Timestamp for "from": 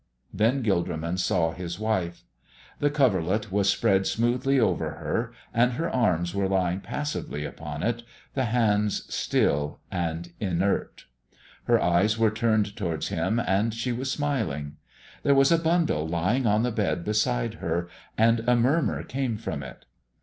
19.37-19.61